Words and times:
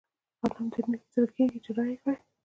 قلم 0.43 0.65
دې 0.73 0.81
نه 0.91 0.97
زړه 1.13 1.27
کېږي 1.35 1.59
چې 1.65 1.71
رايې 1.77 1.97
کړئ. 2.01 2.17